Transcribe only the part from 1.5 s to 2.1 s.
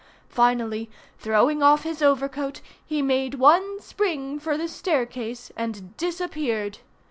off his